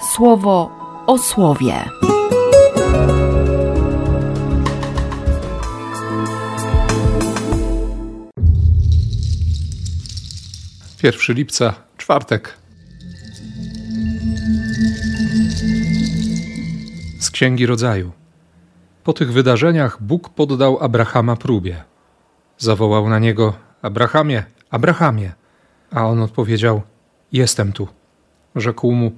[0.00, 0.70] słowo
[1.06, 1.74] o słowie.
[11.02, 12.56] Pierwszy lipca, czwartek.
[17.20, 18.12] Z Księgi Rodzaju.
[19.04, 21.84] Po tych wydarzeniach Bóg poddał Abrahama próbie.
[22.58, 25.32] Zawołał na niego: Abrahamie, Abrahamie.
[25.90, 26.82] A on odpowiedział:
[27.32, 27.88] Jestem tu.
[28.56, 29.12] Rzekł mu: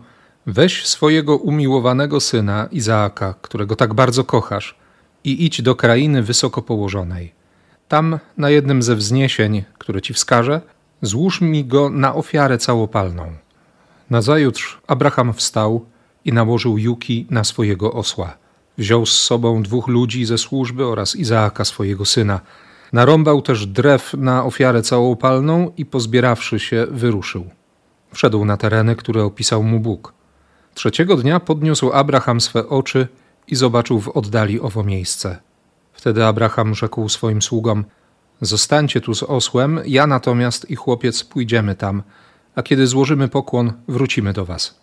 [0.47, 4.77] Weź swojego umiłowanego syna Izaaka, którego tak bardzo kochasz,
[5.25, 7.33] i idź do krainy wysoko położonej.
[7.89, 10.61] Tam, na jednym ze wzniesień, które ci wskażę,
[11.03, 13.33] złóż mi go na ofiarę całopalną.
[14.11, 15.87] Nazajutrz Abraham wstał
[16.25, 18.37] i nałożył juki na swojego osła.
[18.79, 22.41] Wziął z sobą dwóch ludzi ze służby oraz Izaaka, swojego syna.
[22.93, 27.51] Narąbał też drew na ofiarę całopalną i pozbierawszy się, wyruszył.
[28.13, 30.22] Wszedł na tereny, które opisał mu Bóg.
[30.75, 33.09] Trzeciego dnia podniósł Abraham swe oczy
[33.47, 35.39] i zobaczył w oddali owo miejsce.
[35.93, 37.85] Wtedy Abraham rzekł swoim sługom:
[38.41, 42.03] Zostańcie tu z osłem, ja natomiast i chłopiec pójdziemy tam,
[42.55, 44.83] a kiedy złożymy pokłon, wrócimy do was.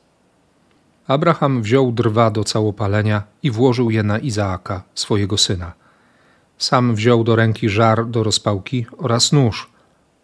[1.08, 5.74] Abraham wziął drwa do całopalenia i włożył je na Izaaka, swojego syna.
[6.58, 9.70] Sam wziął do ręki żar do rozpałki oraz nóż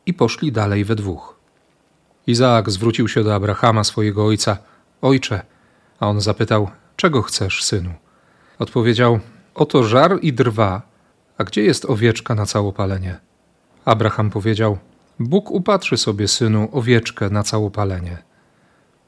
[0.05, 1.39] i poszli dalej we dwóch.
[2.27, 4.57] Izaak zwrócił się do Abrahama, swojego ojca:
[5.01, 5.41] Ojcze,
[5.99, 7.93] a on zapytał: Czego chcesz, synu?
[8.59, 9.19] Odpowiedział:
[9.55, 10.81] Oto żar i drwa.
[11.37, 13.19] A gdzie jest owieczka na całopalenie?
[13.85, 14.77] Abraham powiedział:
[15.19, 18.17] Bóg upatrzy sobie, synu, owieczkę na całopalenie.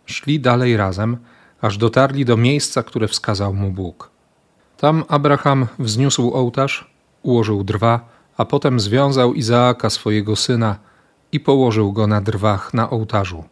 [0.06, 1.18] Szli dalej razem,
[1.62, 4.10] aż dotarli do miejsca, które wskazał mu Bóg.
[4.78, 6.92] Tam Abraham wzniósł ołtarz,
[7.24, 10.76] ułożył drwa, a potem związał Izaaka, swojego syna,
[11.32, 13.44] i położył go na drwach na ołtarzu.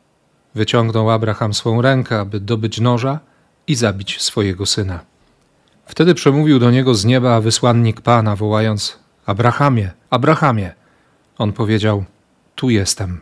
[0.56, 3.20] Wyciągnął Abraham swą rękę, aby dobyć noża
[3.68, 5.00] i zabić swojego syna.
[5.86, 10.74] Wtedy przemówił do niego z nieba wysłannik Pana, wołając: Abrahamie, Abrahamie.
[11.38, 12.04] On powiedział:
[12.56, 13.22] Tu jestem.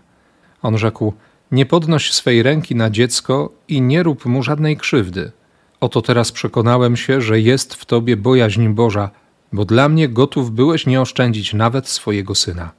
[0.61, 1.13] On rzekł:
[1.51, 5.31] Nie podnoś swej ręki na dziecko i nie rób mu żadnej krzywdy.
[5.79, 9.09] Oto teraz przekonałem się, że jest w tobie bojaźń Boża,
[9.53, 12.71] bo dla mnie gotów byłeś nie oszczędzić nawet swojego syna.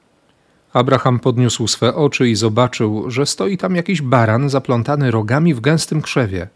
[0.75, 6.01] Abraham podniósł swe oczy i zobaczył, że stoi tam jakiś baran zaplątany rogami w gęstym
[6.01, 6.47] krzewie.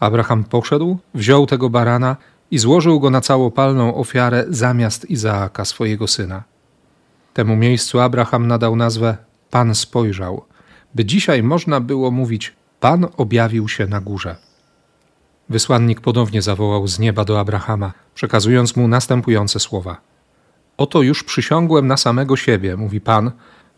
[0.00, 2.16] Abraham poszedł, wziął tego barana
[2.50, 6.42] i złożył go na całopalną ofiarę zamiast Izaaka, swojego syna.
[7.34, 9.16] Temu miejscu Abraham nadał nazwę
[9.50, 10.44] Pan spojrzał,
[10.94, 14.36] by dzisiaj można było mówić Pan objawił się na górze.
[15.48, 19.96] Wysłannik ponownie zawołał z nieba do Abrahama, przekazując mu następujące słowa–
[20.76, 23.30] Oto już przysiągłem na samego siebie, mówi Pan,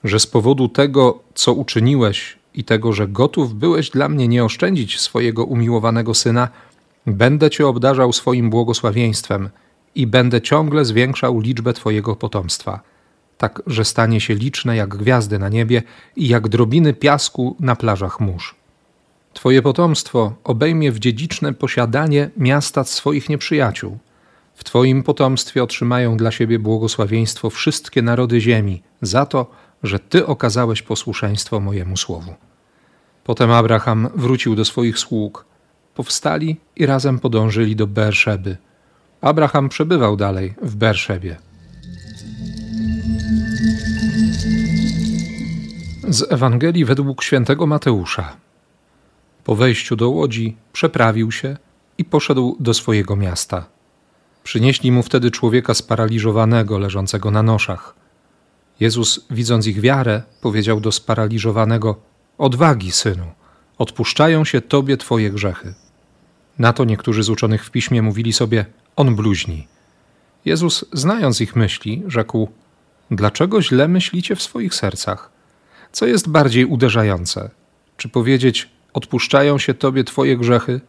[0.04, 5.00] że z powodu tego, co uczyniłeś i tego, że gotów byłeś dla mnie nie oszczędzić
[5.00, 6.48] swojego umiłowanego syna,
[7.06, 9.48] będę Cię obdarzał swoim błogosławieństwem
[9.94, 12.80] i będę ciągle zwiększał liczbę Twojego potomstwa,
[13.38, 15.82] tak że stanie się liczne jak gwiazdy na niebie
[16.16, 18.54] i jak drobiny piasku na plażach mórz.
[19.32, 23.98] Twoje potomstwo obejmie w dziedziczne posiadanie miasta swoich nieprzyjaciół
[24.58, 29.50] w Twoim potomstwie otrzymają dla siebie błogosławieństwo wszystkie narody ziemi, za to,
[29.82, 32.34] że Ty okazałeś posłuszeństwo mojemu słowu.
[33.24, 35.44] Potem Abraham wrócił do swoich sług.
[35.94, 38.56] Powstali i razem podążyli do Berszeby.
[39.20, 41.36] Abraham przebywał dalej w Berszebie.
[46.08, 48.36] Z Ewangelii według świętego Mateusza.
[49.44, 51.56] Po wejściu do łodzi przeprawił się
[51.98, 53.66] i poszedł do swojego miasta–
[54.48, 57.94] Przynieśli mu wtedy człowieka sparaliżowanego, leżącego na noszach.
[58.80, 62.00] Jezus, widząc ich wiarę, powiedział do sparaliżowanego:
[62.38, 63.26] Odwagi, synu,
[63.78, 65.74] odpuszczają się tobie twoje grzechy.
[66.58, 68.66] Na to niektórzy z uczonych w piśmie mówili sobie:
[68.96, 69.66] On bluźni.
[70.44, 72.48] Jezus, znając ich myśli, rzekł:
[73.10, 75.30] Dlaczego źle myślicie w swoich sercach?
[75.92, 77.50] Co jest bardziej uderzające?
[77.96, 80.80] Czy powiedzieć: Odpuszczają się tobie twoje grzechy,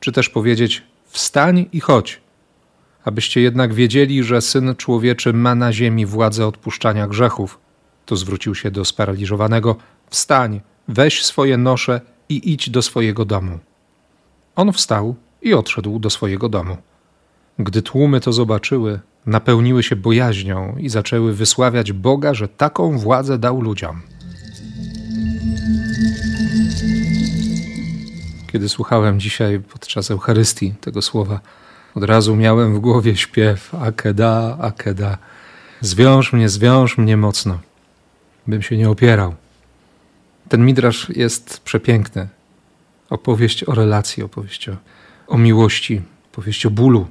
[0.00, 2.27] czy też powiedzieć: Wstań i chodź?
[3.04, 7.58] Abyście jednak wiedzieli, że Syn Człowieczy ma na ziemi władzę odpuszczania grzechów.
[8.06, 9.76] To zwrócił się do sparaliżowanego:
[10.10, 13.58] Wstań, weź swoje nosze i idź do swojego domu.
[14.56, 16.76] On wstał i odszedł do swojego domu.
[17.58, 23.60] Gdy tłumy to zobaczyły, napełniły się bojaźnią i zaczęły wysławiać Boga, że taką władzę dał
[23.60, 24.00] ludziom.
[28.52, 31.40] Kiedy słuchałem dzisiaj podczas Eucharystii tego słowa,
[31.94, 35.18] od razu miałem w głowie śpiew Akeda, Akeda.
[35.80, 37.58] Zwiąż mnie, zwiąż mnie mocno,
[38.46, 39.34] bym się nie opierał.
[40.48, 42.28] Ten midrasz jest przepiękny.
[43.10, 44.76] opowieść o relacji, opowieść o,
[45.26, 46.02] o miłości,
[46.32, 47.06] opowieść o bólu.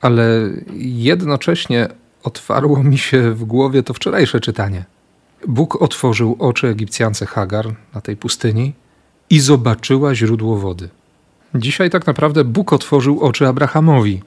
[0.00, 1.88] Ale jednocześnie
[2.22, 4.84] otwarło mi się w głowie to wczorajsze czytanie.
[5.48, 8.72] Bóg otworzył oczy Egipcjance Hagar na tej pustyni
[9.30, 10.88] i zobaczyła źródło wody.
[11.54, 14.22] Dzisiaj tak naprawdę Bóg otworzył oczy Abrahamowi.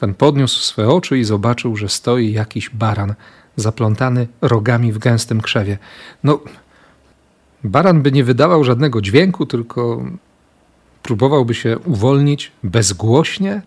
[0.00, 3.14] Ten podniósł swe oczy i zobaczył, że stoi jakiś baran
[3.56, 5.78] zaplątany rogami w gęstym krzewie.
[6.24, 6.40] No,
[7.64, 10.04] baran by nie wydawał żadnego dźwięku, tylko
[11.02, 13.62] próbowałby się uwolnić bezgłośnie,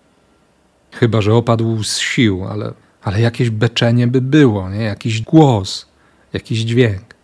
[0.92, 2.74] chyba że opadł z sił, ale,
[3.04, 4.83] ale jakieś beczenie by było, nie?
[4.83, 5.86] jakiś głos,
[6.33, 7.15] jakiś dźwięk.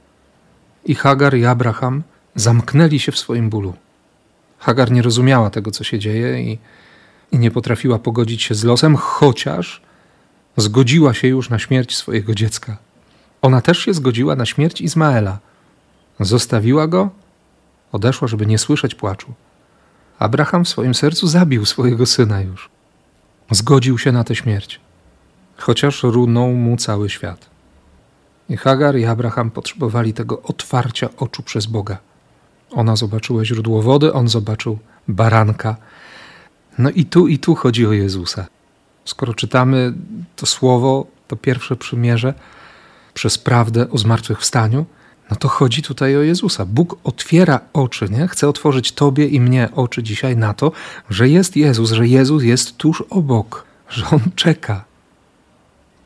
[0.85, 2.03] I Hagar i Abraham
[2.35, 3.73] zamknęli się w swoim bólu.
[4.65, 6.59] Hagar nie rozumiała tego, co się dzieje i,
[7.31, 9.81] i nie potrafiła pogodzić się z losem, chociaż
[10.57, 12.77] zgodziła się już na śmierć swojego dziecka.
[13.41, 15.39] Ona też się zgodziła na śmierć Izmaela.
[16.19, 17.09] Zostawiła go,
[17.91, 19.33] odeszła, żeby nie słyszeć płaczu.
[20.19, 22.69] Abraham w swoim sercu zabił swojego syna już.
[23.51, 24.79] Zgodził się na tę śmierć,
[25.57, 27.49] chociaż runął mu cały świat.
[28.49, 31.97] I Hagar i Abraham potrzebowali tego otwarcia oczu przez Boga.
[32.71, 35.75] Ona zobaczyła źródło wody, on zobaczył baranka.
[36.77, 38.45] No i tu, i tu chodzi o Jezusa.
[39.05, 39.93] Skoro czytamy
[40.35, 42.33] to słowo, to pierwsze przymierze
[43.13, 44.85] przez prawdę o zmartwychwstaniu,
[45.29, 46.65] no to chodzi tutaj o Jezusa.
[46.65, 48.27] Bóg otwiera oczy, nie?
[48.27, 50.71] Chce otworzyć Tobie i mnie oczy dzisiaj na to,
[51.09, 54.85] że jest Jezus, że Jezus jest tuż obok, że On czeka.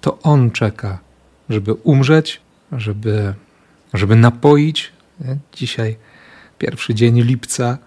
[0.01, 0.99] To On czeka,
[1.49, 2.41] żeby umrzeć,
[2.71, 3.33] żeby,
[3.93, 4.91] żeby napoić.
[5.19, 5.37] Nie?
[5.53, 5.97] Dzisiaj
[6.59, 7.77] pierwszy dzień lipca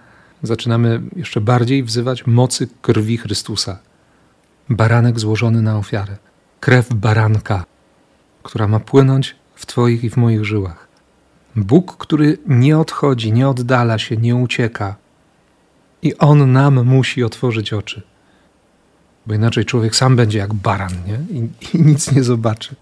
[0.42, 3.78] zaczynamy jeszcze bardziej wzywać mocy krwi Chrystusa.
[4.68, 6.16] Baranek złożony na ofiarę.
[6.60, 7.64] Krew baranka,
[8.42, 10.88] która ma płynąć w Twoich i w moich żyłach.
[11.56, 14.96] Bóg, który nie odchodzi, nie oddala się, nie ucieka.
[16.02, 18.02] I On nam musi otworzyć oczy.
[19.26, 21.38] Bo inaczej człowiek sam będzie jak baran nie?
[21.38, 22.74] I, i nic nie zobaczy.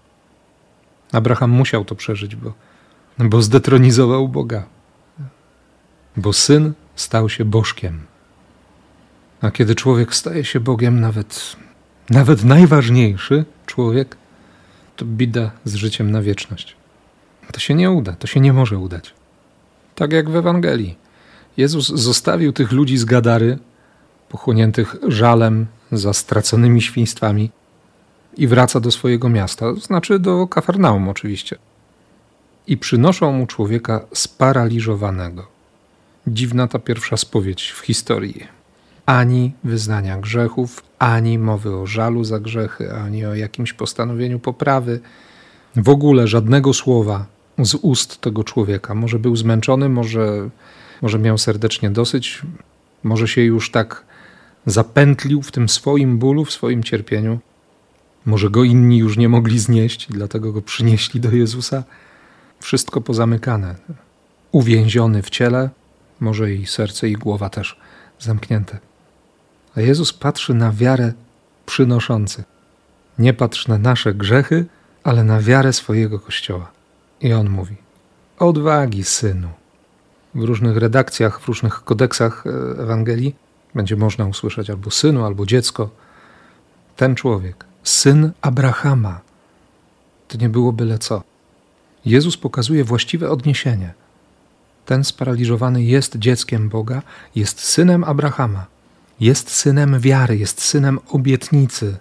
[1.11, 2.53] Abraham musiał to przeżyć, bo,
[3.19, 4.63] bo zdetronizował Boga
[6.17, 8.01] bo syn stał się bożkiem.
[9.41, 11.55] A kiedy człowiek staje się Bogiem, nawet,
[12.09, 14.17] nawet najważniejszy człowiek,
[14.95, 16.75] to bida z życiem na wieczność.
[17.51, 19.13] To się nie uda, to się nie może udać.
[19.95, 20.97] Tak jak w Ewangelii.
[21.57, 23.59] Jezus zostawił tych ludzi z Gadary,
[24.29, 27.51] pochłoniętych żalem za straconymi świństwami,
[28.37, 31.55] i wraca do swojego miasta, znaczy do Kafarnaum oczywiście.
[32.67, 35.47] I przynoszą mu człowieka sparaliżowanego.
[36.27, 38.47] Dziwna ta pierwsza spowiedź w historii.
[39.05, 44.99] Ani wyznania grzechów, ani mowy o żalu za grzechy, ani o jakimś postanowieniu poprawy.
[45.75, 47.25] W ogóle żadnego słowa
[47.59, 48.95] z ust tego człowieka.
[48.95, 50.49] Może był zmęczony, może,
[51.01, 52.41] może miał serdecznie dosyć,
[53.03, 54.05] może się już tak
[54.65, 57.39] zapętlił w tym swoim bólu, w swoim cierpieniu.
[58.25, 61.83] Może go inni już nie mogli znieść, dlatego go przynieśli do Jezusa.
[62.59, 63.75] Wszystko pozamykane.
[64.51, 65.69] Uwięziony w ciele,
[66.21, 67.79] może i serce i głowa też
[68.19, 68.79] zamknięte.
[69.75, 71.13] A Jezus patrzy na wiarę
[71.65, 72.45] przynoszących.
[73.19, 74.65] Nie patrz na nasze grzechy,
[75.03, 76.71] ale na wiarę swojego Kościoła.
[77.21, 77.75] I on mówi:
[78.39, 79.49] Odwagi, synu.
[80.35, 83.35] W różnych redakcjach, w różnych kodeksach e, Ewangelii
[83.75, 85.89] będzie można usłyszeć albo synu, albo dziecko.
[86.95, 89.21] Ten człowiek, syn Abrahama,
[90.27, 91.23] to nie było byle co.
[92.05, 93.93] Jezus pokazuje właściwe odniesienie
[94.85, 97.01] ten sparaliżowany jest dzieckiem Boga,
[97.35, 98.65] jest synem Abrahama,
[99.19, 101.97] jest synem wiary, jest synem obietnicy.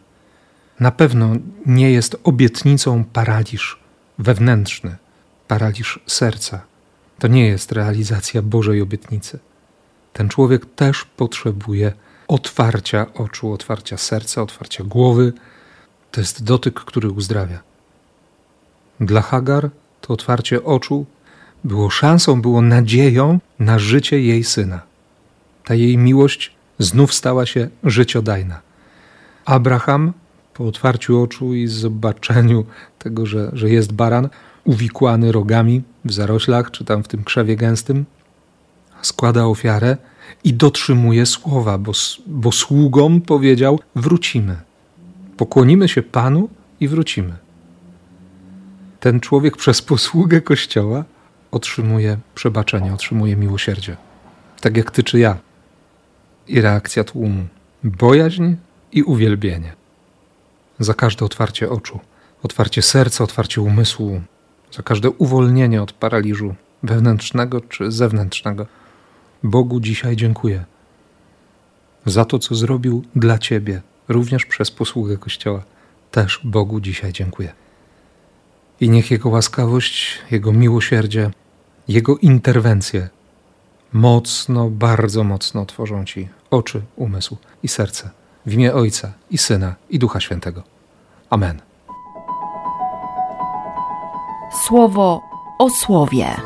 [0.80, 1.32] Na pewno
[1.66, 3.78] nie jest obietnicą paraliż
[4.18, 4.96] wewnętrzny,
[5.48, 6.60] paraliż serca.
[7.18, 9.38] To nie jest realizacja Bożej obietnicy.
[10.12, 11.92] Ten człowiek też potrzebuje
[12.28, 15.32] otwarcia oczu, otwarcia serca, otwarcia głowy.
[16.10, 17.60] To jest dotyk, który uzdrawia.
[19.00, 19.70] Dla Hagar
[20.00, 21.06] to otwarcie oczu
[21.64, 24.80] było szansą, było nadzieją na życie jej syna.
[25.64, 28.60] Ta jej miłość znów stała się życiodajna.
[29.44, 30.12] Abraham,
[30.54, 32.64] po otwarciu oczu i zobaczeniu
[32.98, 34.28] tego, że, że jest baran,
[34.64, 38.04] uwikłany rogami w zaroślach, czy tam w tym krzewie gęstym,
[39.02, 39.96] składa ofiarę
[40.44, 41.92] i dotrzymuje słowa, bo,
[42.26, 44.56] bo sługom powiedział: Wrócimy.
[45.36, 46.48] Pokłonimy się Panu
[46.80, 47.32] i wrócimy.
[49.00, 51.04] Ten człowiek przez posługę Kościoła
[51.50, 53.96] otrzymuje przebaczenie, otrzymuje miłosierdzie.
[54.60, 55.38] Tak jak ty czy ja.
[56.48, 57.46] I reakcja tłumu.
[57.84, 58.54] Bojaźń
[58.92, 59.72] i uwielbienie.
[60.78, 62.00] Za każde otwarcie oczu,
[62.42, 64.20] otwarcie serca, otwarcie umysłu,
[64.72, 68.66] za każde uwolnienie od paraliżu wewnętrznego czy zewnętrznego,
[69.42, 70.64] Bogu dzisiaj dziękuję
[72.06, 75.62] za to, co zrobił dla Ciebie, również przez posługę Kościoła.
[76.10, 77.52] Też Bogu dzisiaj dziękuję.
[78.80, 81.30] I niech Jego łaskawość, Jego miłosierdzie,
[81.90, 83.08] Jego interwencje
[83.92, 88.10] mocno, bardzo mocno otworzą Ci oczy, umysł i serce.
[88.46, 90.62] W imię Ojca i Syna i Ducha Świętego.
[91.30, 91.60] Amen.
[94.66, 95.20] Słowo
[95.58, 96.36] o słowie.